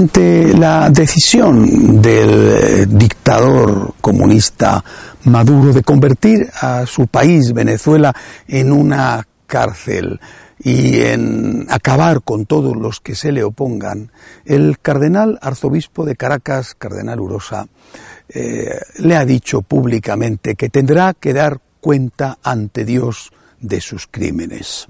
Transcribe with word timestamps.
Ante 0.00 0.56
la 0.56 0.88
decisión 0.88 2.00
del 2.00 2.30
eh, 2.30 2.86
dictador 2.88 3.96
comunista 4.00 4.82
Maduro 5.24 5.74
de 5.74 5.82
convertir 5.82 6.48
a 6.58 6.86
su 6.86 7.06
país, 7.06 7.52
Venezuela, 7.52 8.10
en 8.48 8.72
una 8.72 9.28
cárcel 9.46 10.18
y 10.58 11.00
en 11.00 11.66
acabar 11.68 12.22
con 12.22 12.46
todos 12.46 12.74
los 12.78 13.00
que 13.00 13.14
se 13.14 13.30
le 13.30 13.44
opongan, 13.44 14.10
el 14.46 14.78
cardenal 14.80 15.38
arzobispo 15.42 16.06
de 16.06 16.16
Caracas, 16.16 16.74
cardenal 16.74 17.20
Urosa, 17.20 17.66
eh, 18.30 18.80
le 19.00 19.16
ha 19.16 19.26
dicho 19.26 19.60
públicamente 19.60 20.54
que 20.54 20.70
tendrá 20.70 21.12
que 21.12 21.34
dar 21.34 21.60
cuenta 21.82 22.38
ante 22.42 22.86
Dios 22.86 23.32
de 23.60 23.82
sus 23.82 24.06
crímenes 24.06 24.88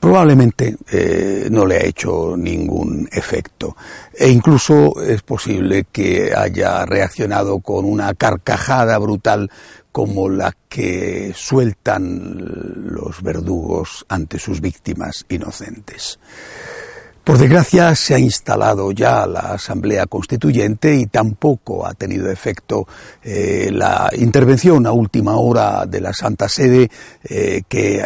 probablemente 0.00 0.76
eh, 0.90 1.48
no 1.50 1.66
le 1.66 1.76
ha 1.76 1.84
hecho 1.84 2.36
ningún 2.36 3.08
efecto. 3.10 3.76
E 4.12 4.28
incluso 4.28 5.02
es 5.02 5.22
posible 5.22 5.86
que 5.90 6.32
haya 6.34 6.84
reaccionado 6.86 7.60
con 7.60 7.84
una 7.84 8.14
carcajada 8.14 8.98
brutal 8.98 9.50
como 9.92 10.28
la 10.28 10.54
que 10.68 11.32
sueltan 11.34 12.36
los 12.90 13.22
verdugos 13.22 14.04
ante 14.08 14.38
sus 14.38 14.60
víctimas 14.60 15.24
inocentes. 15.28 16.18
Por 17.28 17.36
desgracia 17.36 17.94
se 17.94 18.14
ha 18.14 18.18
instalado 18.18 18.90
ya 18.90 19.26
la 19.26 19.52
Asamblea 19.52 20.06
Constituyente 20.06 20.94
y 20.94 21.04
tampoco 21.08 21.86
ha 21.86 21.92
tenido 21.92 22.30
efecto 22.30 22.88
eh, 23.22 23.68
la 23.70 24.08
intervención 24.16 24.86
a 24.86 24.92
última 24.92 25.36
hora 25.36 25.84
de 25.84 26.00
la 26.00 26.14
Santa 26.14 26.48
Sede 26.48 26.90
eh, 27.24 27.64
que 27.68 28.02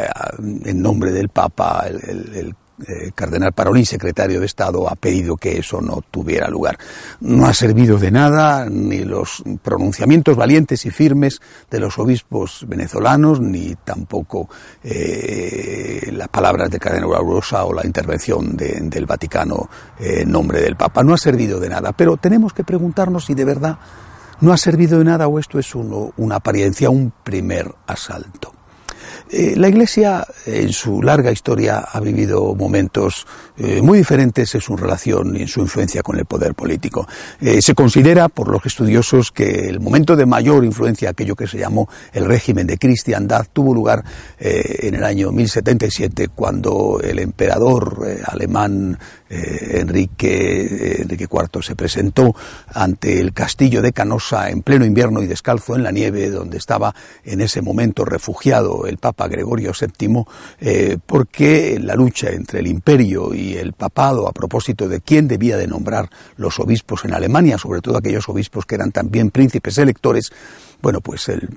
en 0.64 0.82
nombre 0.82 1.12
del 1.12 1.28
Papa 1.28 1.84
el 1.86 2.56
eh, 2.86 3.12
cardenal 3.14 3.52
Parolín, 3.52 3.86
secretario 3.86 4.40
de 4.40 4.46
Estado, 4.46 4.88
ha 4.88 4.96
pedido 4.96 5.36
que 5.36 5.58
eso 5.58 5.80
no 5.80 6.02
tuviera 6.10 6.48
lugar. 6.48 6.78
No 7.20 7.46
ha 7.46 7.54
servido 7.54 7.98
de 7.98 8.10
nada 8.10 8.68
ni 8.68 9.04
los 9.04 9.42
pronunciamientos 9.62 10.36
valientes 10.36 10.84
y 10.86 10.90
firmes 10.90 11.40
de 11.70 11.80
los 11.80 11.98
obispos 11.98 12.64
venezolanos, 12.68 13.40
ni 13.40 13.74
tampoco 13.84 14.48
eh, 14.82 16.10
las 16.12 16.28
palabras 16.28 16.70
del 16.70 16.80
cardenal 16.80 17.10
Rosa 17.10 17.64
o 17.64 17.72
la 17.72 17.86
intervención 17.86 18.56
de, 18.56 18.80
del 18.82 19.06
Vaticano 19.06 19.68
en 19.98 20.30
nombre 20.30 20.60
del 20.60 20.76
Papa. 20.76 21.02
No 21.02 21.14
ha 21.14 21.18
servido 21.18 21.60
de 21.60 21.68
nada, 21.68 21.92
pero 21.92 22.16
tenemos 22.16 22.52
que 22.52 22.64
preguntarnos 22.64 23.26
si 23.26 23.34
de 23.34 23.44
verdad 23.44 23.78
no 24.40 24.52
ha 24.52 24.56
servido 24.56 24.98
de 24.98 25.04
nada 25.04 25.28
o 25.28 25.38
esto 25.38 25.58
es 25.58 25.74
uno, 25.74 26.12
una 26.16 26.36
apariencia, 26.36 26.90
un 26.90 27.12
primer 27.22 27.72
asalto. 27.86 28.61
Eh, 29.30 29.54
la 29.56 29.68
Iglesia 29.68 30.26
en 30.46 30.72
su 30.72 31.02
larga 31.02 31.32
historia 31.32 31.78
ha 31.78 32.00
vivido 32.00 32.54
momentos 32.54 33.26
eh, 33.56 33.80
muy 33.80 33.98
diferentes 33.98 34.54
en 34.54 34.60
su 34.60 34.76
relación 34.76 35.36
y 35.36 35.42
en 35.42 35.48
su 35.48 35.60
influencia 35.60 36.02
con 36.02 36.18
el 36.18 36.26
poder 36.26 36.54
político. 36.54 37.06
Eh, 37.40 37.62
se 37.62 37.74
considera 37.74 38.28
por 38.28 38.48
los 38.48 38.64
estudiosos 38.66 39.32
que 39.32 39.68
el 39.68 39.80
momento 39.80 40.16
de 40.16 40.26
mayor 40.26 40.64
influencia, 40.64 41.10
aquello 41.10 41.34
que 41.34 41.46
se 41.46 41.58
llamó 41.58 41.88
el 42.12 42.26
régimen 42.26 42.66
de 42.66 42.78
cristiandad, 42.78 43.46
tuvo 43.52 43.74
lugar 43.74 44.04
en 44.38 44.94
el 44.94 45.04
año 45.04 45.30
1077 45.30 46.28
cuando 46.28 47.00
el 47.02 47.18
emperador 47.18 48.06
alemán 48.26 48.98
Enrique, 49.32 51.02
Enrique 51.02 51.26
IV 51.30 51.62
se 51.62 51.74
presentó 51.74 52.34
ante 52.68 53.20
el 53.20 53.32
castillo 53.32 53.80
de 53.80 53.92
Canosa 53.92 54.50
en 54.50 54.62
pleno 54.62 54.84
invierno 54.84 55.22
y 55.22 55.26
descalzo 55.26 55.74
en 55.74 55.82
la 55.82 55.90
nieve, 55.90 56.30
donde 56.30 56.58
estaba 56.58 56.94
en 57.24 57.40
ese 57.40 57.62
momento 57.62 58.04
refugiado 58.04 58.86
el 58.86 58.98
Papa 58.98 59.28
Gregorio 59.28 59.72
VII, 59.78 60.24
eh, 60.60 60.98
porque 61.04 61.78
la 61.82 61.94
lucha 61.94 62.30
entre 62.30 62.60
el 62.60 62.66
imperio 62.66 63.34
y 63.34 63.54
el 63.54 63.72
papado 63.72 64.28
a 64.28 64.32
propósito 64.32 64.88
de 64.88 65.00
quién 65.00 65.28
debía 65.28 65.56
de 65.56 65.66
nombrar 65.66 66.10
los 66.36 66.60
obispos 66.60 67.04
en 67.04 67.14
Alemania, 67.14 67.58
sobre 67.58 67.80
todo 67.80 67.96
aquellos 67.96 68.28
obispos 68.28 68.66
que 68.66 68.74
eran 68.74 68.92
también 68.92 69.30
príncipes 69.30 69.78
electores, 69.78 70.32
bueno, 70.82 71.00
pues 71.00 71.28
el 71.28 71.48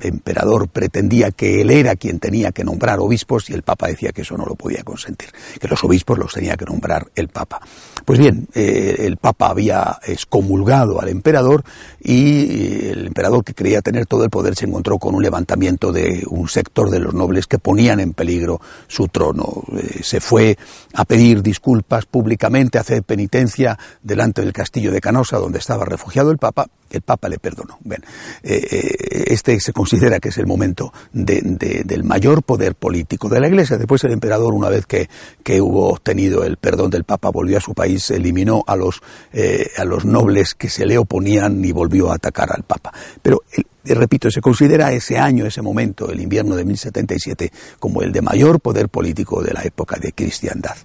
emperador 0.00 0.68
pretendía 0.68 1.30
que 1.32 1.60
él 1.60 1.70
era 1.70 1.96
quien 1.96 2.18
tenía 2.18 2.50
que 2.50 2.64
nombrar 2.64 2.98
obispos 2.98 3.50
y 3.50 3.52
el 3.52 3.62
Papa 3.62 3.88
decía 3.88 4.10
que 4.10 4.22
eso 4.22 4.38
no 4.38 4.46
lo 4.46 4.54
podía 4.54 4.82
consentir, 4.82 5.28
que 5.60 5.68
los 5.68 5.84
obispos 5.84 6.18
los 6.18 6.32
tenía 6.32 6.56
que 6.56 6.64
nombrar 6.64 7.08
el 7.14 7.28
Papa. 7.28 7.60
Pues 8.06 8.18
bien, 8.18 8.48
eh, 8.54 8.96
el 9.00 9.18
Papa 9.18 9.48
había 9.50 9.98
excomulgado 10.06 11.00
al 11.00 11.08
emperador 11.08 11.62
y 12.02 12.88
el 12.88 13.06
emperador 13.06 13.44
que 13.44 13.52
creía 13.52 13.82
tener 13.82 14.06
todo 14.06 14.24
el 14.24 14.30
poder 14.30 14.56
se 14.56 14.64
encontró 14.64 14.98
con 14.98 15.14
un 15.14 15.22
levantamiento 15.22 15.92
de 15.92 16.24
un 16.30 16.48
sector 16.48 16.88
de 16.88 17.00
los 17.00 17.12
nobles 17.12 17.46
que 17.46 17.58
ponían 17.58 18.00
en 18.00 18.14
peligro 18.14 18.62
su 18.88 19.08
trono. 19.08 19.62
Eh, 19.76 20.02
se 20.02 20.20
fue 20.20 20.56
a 20.94 21.04
pedir 21.04 21.42
disculpas 21.42 22.06
públicamente, 22.06 22.78
a 22.78 22.80
hacer 22.80 23.02
penitencia 23.02 23.78
delante 24.02 24.40
del 24.40 24.54
castillo 24.54 24.90
de 24.90 25.02
Canosa 25.02 25.36
donde 25.36 25.58
estaba 25.58 25.84
refugiado 25.84 26.30
el 26.30 26.38
Papa 26.38 26.66
el 26.90 27.02
Papa 27.02 27.28
le 27.28 27.38
perdonó. 27.38 27.78
Bien, 27.84 28.02
eh, 28.42 28.66
eh, 28.70 29.24
este 29.28 29.58
se 29.60 29.72
considera 29.72 30.18
que 30.18 30.30
es 30.30 30.38
el 30.38 30.46
momento 30.46 30.92
de, 31.12 31.40
de, 31.42 31.82
del 31.84 32.04
mayor 32.04 32.42
poder 32.42 32.74
político 32.74 33.28
de 33.28 33.40
la 33.40 33.48
Iglesia. 33.48 33.78
Después 33.78 34.02
el 34.04 34.12
emperador, 34.12 34.54
una 34.54 34.68
vez 34.68 34.86
que, 34.86 35.08
que 35.42 35.60
hubo 35.60 35.90
obtenido 35.90 36.44
el 36.44 36.56
perdón 36.56 36.90
del 36.90 37.04
Papa, 37.04 37.30
volvió 37.30 37.58
a 37.58 37.60
su 37.60 37.74
país, 37.74 38.10
eliminó 38.10 38.64
a 38.66 38.76
los, 38.76 39.02
eh, 39.32 39.70
a 39.76 39.84
los 39.84 40.04
nobles 40.04 40.54
que 40.54 40.68
se 40.68 40.86
le 40.86 40.98
oponían 40.98 41.64
y 41.64 41.72
volvió 41.72 42.10
a 42.10 42.16
atacar 42.16 42.50
al 42.52 42.64
Papa. 42.64 42.92
Pero 43.22 43.42
repito, 43.84 44.30
se 44.30 44.40
considera 44.40 44.92
ese 44.92 45.18
año, 45.18 45.46
ese 45.46 45.62
momento, 45.62 46.10
el 46.10 46.20
invierno 46.20 46.56
de 46.56 46.64
1077, 46.64 47.52
como 47.78 48.02
el 48.02 48.12
de 48.12 48.22
mayor 48.22 48.60
poder 48.60 48.88
político 48.88 49.42
de 49.42 49.54
la 49.54 49.62
época 49.62 49.96
de 49.98 50.12
cristiandad. 50.12 50.76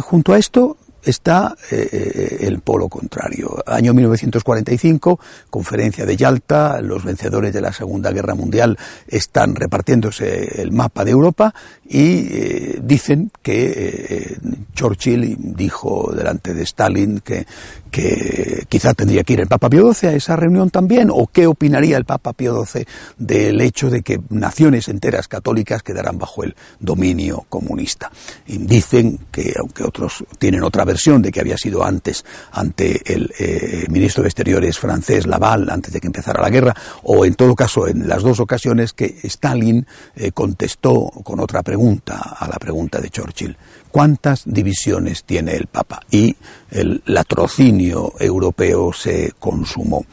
Junto 0.00 0.32
a 0.32 0.38
esto, 0.38 0.78
está 1.04 1.54
eh, 1.70 2.38
el 2.40 2.60
polo 2.60 2.88
contrario. 2.88 3.62
Año 3.66 3.94
1945, 3.94 5.20
conferencia 5.50 6.06
de 6.06 6.16
Yalta, 6.16 6.80
los 6.80 7.04
vencedores 7.04 7.52
de 7.52 7.60
la 7.60 7.72
Segunda 7.72 8.10
Guerra 8.10 8.34
Mundial 8.34 8.78
están 9.06 9.54
repartiéndose 9.54 10.62
el 10.62 10.72
mapa 10.72 11.04
de 11.04 11.10
Europa 11.10 11.54
y 11.86 12.26
eh, 12.30 12.80
dicen 12.82 13.30
que 13.42 13.72
eh, 14.08 14.38
Churchill 14.74 15.36
dijo 15.38 16.12
delante 16.14 16.54
de 16.54 16.62
Stalin 16.62 17.20
que, 17.20 17.46
que 17.94 18.66
quizá 18.68 18.92
tendría 18.92 19.22
que 19.22 19.34
ir 19.34 19.40
el 19.40 19.46
Papa 19.46 19.70
Pío 19.70 19.94
XII 19.94 20.08
a 20.08 20.12
esa 20.14 20.34
reunión 20.34 20.68
también, 20.68 21.10
o 21.12 21.28
qué 21.28 21.46
opinaría 21.46 21.96
el 21.96 22.04
Papa 22.04 22.32
Pío 22.32 22.64
XII 22.64 22.84
del 23.18 23.60
hecho 23.60 23.88
de 23.88 24.02
que 24.02 24.18
naciones 24.30 24.88
enteras 24.88 25.28
católicas 25.28 25.84
quedarán 25.84 26.18
bajo 26.18 26.42
el 26.42 26.56
dominio 26.80 27.46
comunista. 27.48 28.10
Y 28.48 28.58
dicen 28.58 29.20
que, 29.30 29.54
aunque 29.60 29.84
otros 29.84 30.24
tienen 30.40 30.64
otra 30.64 30.84
versión 30.84 31.22
de 31.22 31.30
que 31.30 31.38
había 31.38 31.56
sido 31.56 31.84
antes 31.84 32.24
ante 32.50 33.00
el 33.14 33.32
eh, 33.38 33.86
ministro 33.88 34.24
de 34.24 34.28
Exteriores 34.28 34.76
francés 34.76 35.28
Laval, 35.28 35.70
antes 35.70 35.92
de 35.92 36.00
que 36.00 36.08
empezara 36.08 36.42
la 36.42 36.50
guerra, 36.50 36.74
o 37.04 37.24
en 37.24 37.36
todo 37.36 37.54
caso 37.54 37.86
en 37.86 38.08
las 38.08 38.24
dos 38.24 38.40
ocasiones 38.40 38.92
que 38.92 39.20
Stalin 39.22 39.86
eh, 40.16 40.32
contestó 40.32 41.12
con 41.22 41.38
otra 41.38 41.62
pregunta 41.62 42.34
a 42.36 42.48
la 42.48 42.56
pregunta 42.56 42.98
de 42.98 43.10
Churchill. 43.10 43.56
¿Cuántas 43.94 44.42
divisiones 44.44 45.22
tiene 45.22 45.54
el 45.54 45.68
Papa? 45.68 46.00
Y 46.10 46.34
el 46.72 47.00
latrocinio 47.06 48.14
europeo 48.18 48.92
se 48.92 49.34
consumó. 49.38 50.04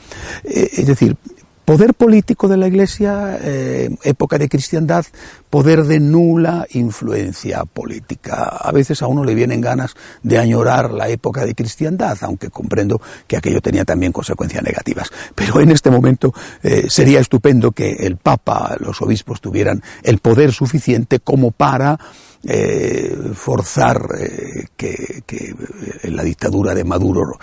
Eh, 0.44 0.70
es 0.72 0.86
decir, 0.86 1.18
poder 1.66 1.96
político 1.96 2.48
de 2.48 2.58
la 2.58 2.68
Iglesia, 2.68 3.40
eh, 3.42 3.90
época 4.04 4.38
de 4.38 4.50
cristiandad, 4.50 5.04
poder 5.52 5.84
de 5.84 6.00
nula 6.00 6.66
influencia 6.72 7.66
política. 7.66 8.46
A 8.46 8.72
veces 8.72 9.02
a 9.02 9.08
uno 9.08 9.24
le 9.24 9.36
vienen 9.36 9.60
ganas 9.60 9.94
de 10.24 10.40
añorar 10.40 10.92
la 10.92 11.10
época 11.10 11.46
de 11.46 11.54
cristiandad, 11.54 12.18
aunque 12.22 12.50
comprendo 12.50 13.02
que 13.28 13.38
aquello 13.38 13.62
tenía 13.62 13.84
también 13.84 14.14
consecuencias 14.14 14.64
negativas. 14.64 15.12
Pero 15.36 15.60
en 15.60 15.72
este 15.72 15.92
momento 15.92 16.34
eh, 16.64 16.86
sería 16.90 17.20
estupendo 17.20 17.72
que 17.72 17.92
el 18.00 18.16
Papa, 18.16 18.78
los 18.80 19.02
obispos 19.02 19.42
tuvieran 19.42 19.84
el 20.04 20.20
poder 20.20 20.54
suficiente 20.54 21.20
como 21.20 21.52
para 21.52 22.00
eh, 22.44 23.16
forzar 23.36 24.02
eh, 24.18 24.68
que, 24.78 25.22
que, 25.28 25.54
la 26.04 26.24
dictadura 26.24 26.74
de 26.74 26.84
Maduro 26.84 27.38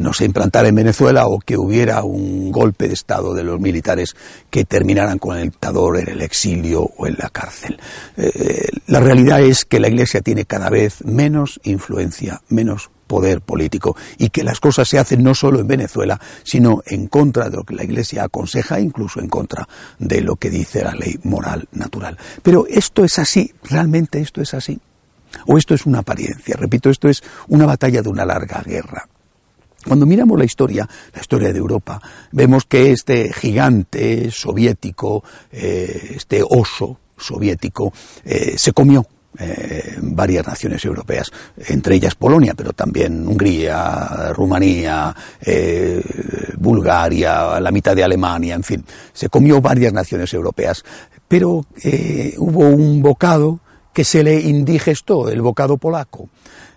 no 0.00 0.12
se 0.12 0.24
implantara 0.24 0.68
en 0.68 0.74
Venezuela 0.74 1.26
o 1.26 1.38
que 1.38 1.56
hubiera 1.56 2.02
un 2.02 2.50
golpe 2.50 2.88
de 2.88 2.94
Estado 2.94 3.34
de 3.34 3.44
los 3.44 3.60
militares 3.60 4.16
que 4.50 4.64
terminaran 4.64 5.18
con 5.18 5.36
el 5.36 5.50
dictador 5.50 5.98
en 5.98 6.08
el 6.08 6.22
exilio 6.22 6.82
o 6.82 7.06
en 7.06 7.16
la 7.18 7.29
cárcel. 7.30 7.78
Eh, 8.16 8.68
la 8.86 9.00
realidad 9.00 9.40
es 9.40 9.64
que 9.64 9.80
la 9.80 9.88
Iglesia 9.88 10.20
tiene 10.20 10.44
cada 10.44 10.70
vez 10.70 11.04
menos 11.04 11.60
influencia, 11.64 12.42
menos 12.48 12.90
poder 13.10 13.40
político 13.40 13.96
y 14.18 14.28
que 14.28 14.44
las 14.44 14.60
cosas 14.60 14.88
se 14.88 14.96
hacen 14.96 15.24
no 15.24 15.34
solo 15.34 15.58
en 15.58 15.66
Venezuela, 15.66 16.20
sino 16.44 16.80
en 16.86 17.08
contra 17.08 17.50
de 17.50 17.56
lo 17.56 17.64
que 17.64 17.74
la 17.74 17.82
Iglesia 17.82 18.22
aconseja, 18.22 18.78
incluso 18.78 19.18
en 19.18 19.28
contra 19.28 19.68
de 19.98 20.20
lo 20.20 20.36
que 20.36 20.48
dice 20.48 20.84
la 20.84 20.94
ley 20.94 21.18
moral 21.24 21.66
natural. 21.72 22.16
Pero 22.42 22.66
esto 22.68 23.02
es 23.02 23.18
así, 23.18 23.52
realmente 23.64 24.20
esto 24.20 24.40
es 24.40 24.54
así. 24.54 24.78
O 25.46 25.58
esto 25.58 25.74
es 25.74 25.86
una 25.86 26.00
apariencia, 26.00 26.56
repito, 26.56 26.88
esto 26.88 27.08
es 27.08 27.22
una 27.48 27.66
batalla 27.66 28.00
de 28.00 28.08
una 28.08 28.24
larga 28.24 28.62
guerra. 28.64 29.08
Cuando 29.86 30.06
miramos 30.06 30.38
la 30.38 30.44
historia, 30.44 30.88
la 31.12 31.20
historia 31.20 31.52
de 31.52 31.58
Europa, 31.58 32.00
vemos 32.32 32.64
que 32.66 32.92
este 32.92 33.32
gigante 33.32 34.30
soviético, 34.30 35.24
eh, 35.50 36.12
este 36.16 36.42
oso 36.48 36.98
soviético, 37.20 37.92
eh, 38.24 38.54
se 38.56 38.72
comió 38.72 39.06
eh, 39.38 39.96
varias 40.02 40.46
naciones 40.46 40.84
europeas, 40.84 41.30
entre 41.68 41.94
ellas 41.94 42.14
Polonia, 42.14 42.54
pero 42.54 42.72
también 42.72 43.26
Hungría, 43.26 44.32
Rumanía, 44.34 45.14
eh, 45.40 46.02
Bulgaria, 46.58 47.60
la 47.60 47.70
mitad 47.70 47.94
de 47.94 48.04
Alemania, 48.04 48.54
en 48.54 48.64
fin, 48.64 48.84
se 49.12 49.28
comió 49.28 49.60
varias 49.60 49.92
naciones 49.92 50.34
europeas. 50.34 50.82
Pero 51.28 51.64
hubo 52.38 52.68
un 52.68 53.00
bocado 53.02 53.60
que 53.92 54.04
se 54.04 54.24
le 54.24 54.40
indigestó, 54.40 55.28
el 55.28 55.42
bocado 55.42 55.76
polaco. 55.76 56.28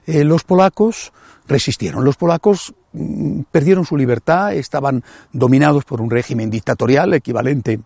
los 0.06 0.44
polacos 0.44 1.12
resistieron. 1.48 2.04
Los 2.04 2.18
polacos 2.18 2.74
mm, 2.94 3.42
perdieron 3.52 3.86
su 3.86 3.98
libertad, 3.98 4.54
estaban 4.54 5.04
dominados 5.32 5.86
por 5.86 6.02
un 6.02 6.10
régimen 6.10 6.50
dictatorial 6.50 7.14
equivalente 7.14 7.80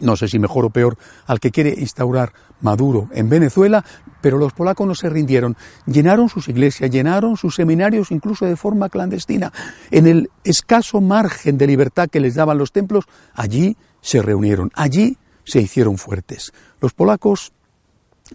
no 0.00 0.16
sé 0.16 0.28
si 0.28 0.38
mejor 0.38 0.64
o 0.64 0.70
peor, 0.70 0.96
al 1.26 1.40
que 1.40 1.50
quiere 1.50 1.74
instaurar 1.76 2.32
Maduro 2.60 3.08
en 3.12 3.28
Venezuela, 3.28 3.84
pero 4.20 4.38
los 4.38 4.52
polacos 4.52 4.86
no 4.86 4.94
se 4.94 5.08
rindieron. 5.08 5.56
Llenaron 5.86 6.28
sus 6.28 6.48
iglesias, 6.48 6.90
llenaron 6.90 7.36
sus 7.36 7.54
seminarios 7.54 8.10
incluso 8.10 8.46
de 8.46 8.56
forma 8.56 8.88
clandestina. 8.88 9.52
En 9.90 10.06
el 10.06 10.30
escaso 10.44 11.00
margen 11.00 11.58
de 11.58 11.66
libertad 11.66 12.08
que 12.08 12.20
les 12.20 12.34
daban 12.34 12.58
los 12.58 12.72
templos, 12.72 13.04
allí 13.34 13.76
se 14.00 14.22
reunieron, 14.22 14.70
allí 14.74 15.18
se 15.44 15.60
hicieron 15.60 15.98
fuertes. 15.98 16.52
Los 16.80 16.92
polacos 16.92 17.52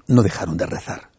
no 0.08 0.24
dejaron 0.24 0.58
de 0.58 0.66
rezar. 0.66 1.11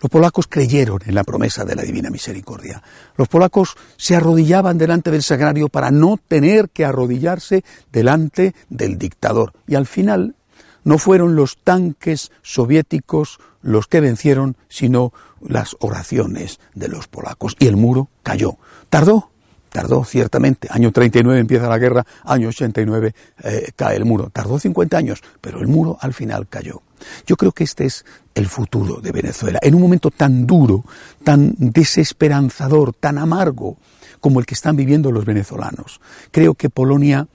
Los 0.00 0.10
polacos 0.10 0.46
creyeron 0.46 1.00
en 1.06 1.14
la 1.14 1.24
promesa 1.24 1.64
de 1.64 1.74
la 1.74 1.82
Divina 1.82 2.10
Misericordia. 2.10 2.82
Los 3.16 3.28
polacos 3.28 3.76
se 3.96 4.16
arrodillaban 4.16 4.78
delante 4.78 5.10
del 5.10 5.22
sagrario 5.22 5.68
para 5.68 5.90
no 5.90 6.18
tener 6.28 6.70
que 6.70 6.84
arrodillarse 6.84 7.64
delante 7.92 8.54
del 8.68 8.98
dictador. 8.98 9.52
Y 9.66 9.74
al 9.74 9.86
final 9.86 10.36
no 10.84 10.98
fueron 10.98 11.34
los 11.34 11.58
tanques 11.64 12.30
soviéticos 12.42 13.38
los 13.62 13.88
que 13.88 14.00
vencieron, 14.00 14.56
sino 14.68 15.12
las 15.40 15.76
oraciones 15.80 16.60
de 16.74 16.88
los 16.88 17.08
polacos. 17.08 17.56
Y 17.58 17.66
el 17.66 17.76
muro 17.76 18.08
cayó. 18.22 18.58
Tardó, 18.88 19.30
Tardó, 19.70 20.04
ciertamente. 20.04 20.68
Año 20.70 20.92
39 20.92 21.40
empieza 21.40 21.68
la 21.68 21.78
guerra, 21.78 22.06
año 22.24 22.48
89 22.48 23.14
eh, 23.42 23.72
cae 23.76 23.96
el 23.96 24.04
muro. 24.04 24.30
Tardó 24.30 24.58
50 24.58 24.96
años, 24.96 25.22
pero 25.40 25.60
el 25.60 25.66
muro 25.66 25.98
al 26.00 26.14
final 26.14 26.48
cayó. 26.48 26.82
Yo 27.26 27.36
creo 27.36 27.52
que 27.52 27.64
este 27.64 27.84
es 27.84 28.04
el 28.34 28.46
futuro 28.46 29.00
de 29.00 29.12
Venezuela. 29.12 29.58
En 29.62 29.74
un 29.74 29.82
momento 29.82 30.10
tan 30.10 30.46
duro, 30.46 30.84
tan 31.24 31.54
desesperanzador, 31.58 32.94
tan 32.94 33.18
amargo 33.18 33.76
como 34.20 34.40
el 34.40 34.46
que 34.46 34.54
están 34.54 34.76
viviendo 34.76 35.12
los 35.12 35.24
venezolanos, 35.24 36.00
creo 36.30 36.54
que 36.54 36.70
Polonia 36.70 37.28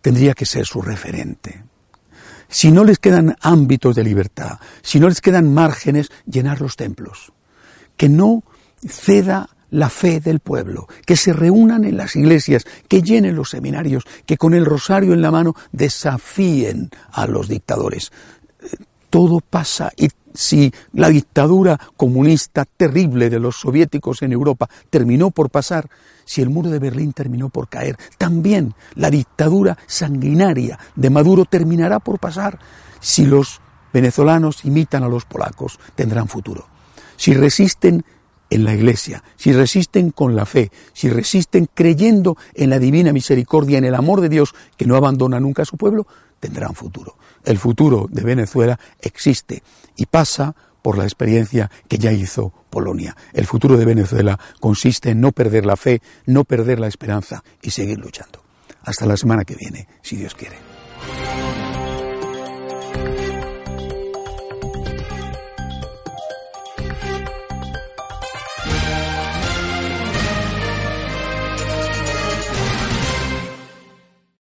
tendría 0.00 0.34
que 0.34 0.46
ser 0.46 0.66
su 0.66 0.80
referente. 0.80 1.64
Si 2.48 2.70
no 2.70 2.84
les 2.84 2.98
quedan 2.98 3.36
ámbitos 3.40 3.96
de 3.96 4.04
libertad, 4.04 4.58
si 4.82 5.00
no 5.00 5.08
les 5.08 5.20
quedan 5.20 5.52
márgenes, 5.52 6.10
llenar 6.26 6.60
los 6.60 6.76
templos. 6.76 7.32
Que 7.96 8.08
no 8.08 8.44
ceda 8.86 9.48
la 9.70 9.88
fe 9.88 10.20
del 10.20 10.40
pueblo, 10.40 10.86
que 11.04 11.16
se 11.16 11.32
reúnan 11.32 11.84
en 11.84 11.96
las 11.96 12.16
iglesias, 12.16 12.64
que 12.88 13.02
llenen 13.02 13.36
los 13.36 13.50
seminarios, 13.50 14.04
que 14.24 14.36
con 14.36 14.54
el 14.54 14.64
rosario 14.64 15.12
en 15.12 15.22
la 15.22 15.30
mano 15.30 15.54
desafíen 15.72 16.90
a 17.12 17.26
los 17.26 17.48
dictadores. 17.48 18.12
Todo 19.10 19.40
pasa 19.40 19.92
y 19.96 20.08
si 20.36 20.72
la 20.92 21.08
dictadura 21.08 21.80
comunista 21.96 22.64
terrible 22.64 23.30
de 23.30 23.40
los 23.40 23.56
soviéticos 23.56 24.22
en 24.22 24.32
Europa 24.32 24.68
terminó 24.90 25.30
por 25.30 25.50
pasar, 25.50 25.88
si 26.24 26.42
el 26.42 26.50
muro 26.50 26.70
de 26.70 26.78
Berlín 26.78 27.12
terminó 27.12 27.48
por 27.48 27.68
caer, 27.68 27.96
también 28.18 28.74
la 28.94 29.10
dictadura 29.10 29.78
sanguinaria 29.86 30.78
de 30.94 31.10
Maduro 31.10 31.44
terminará 31.46 32.00
por 32.00 32.18
pasar. 32.18 32.58
Si 33.00 33.24
los 33.24 33.60
venezolanos 33.92 34.64
imitan 34.64 35.04
a 35.04 35.08
los 35.08 35.24
polacos, 35.24 35.78
tendrán 35.94 36.28
futuro. 36.28 36.68
Si 37.16 37.32
resisten 37.32 38.04
en 38.50 38.64
la 38.64 38.74
iglesia, 38.74 39.22
si 39.36 39.52
resisten 39.52 40.10
con 40.10 40.36
la 40.36 40.46
fe, 40.46 40.70
si 40.92 41.08
resisten 41.08 41.68
creyendo 41.72 42.36
en 42.54 42.70
la 42.70 42.78
divina 42.78 43.12
misericordia, 43.12 43.78
en 43.78 43.84
el 43.84 43.94
amor 43.94 44.20
de 44.20 44.28
Dios 44.28 44.54
que 44.76 44.86
no 44.86 44.96
abandona 44.96 45.40
nunca 45.40 45.62
a 45.62 45.66
su 45.66 45.76
pueblo, 45.76 46.06
tendrán 46.40 46.74
futuro. 46.74 47.16
El 47.44 47.58
futuro 47.58 48.06
de 48.10 48.22
Venezuela 48.22 48.78
existe 49.00 49.62
y 49.96 50.06
pasa 50.06 50.54
por 50.82 50.98
la 50.98 51.04
experiencia 51.04 51.70
que 51.88 51.98
ya 51.98 52.12
hizo 52.12 52.52
Polonia. 52.70 53.16
El 53.32 53.46
futuro 53.46 53.76
de 53.76 53.84
Venezuela 53.84 54.38
consiste 54.60 55.10
en 55.10 55.20
no 55.20 55.32
perder 55.32 55.66
la 55.66 55.76
fe, 55.76 56.00
no 56.26 56.44
perder 56.44 56.78
la 56.78 56.86
esperanza 56.86 57.42
y 57.60 57.70
seguir 57.70 57.98
luchando. 57.98 58.42
Hasta 58.82 59.06
la 59.06 59.16
semana 59.16 59.44
que 59.44 59.56
viene, 59.56 59.88
si 60.02 60.16
Dios 60.16 60.34
quiere. 60.34 60.56